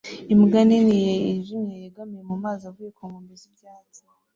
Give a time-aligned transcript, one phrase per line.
[0.33, 4.01] Imbwa nini yijimye yegamiye mumazi avuye ku nkombe z'ibyatsi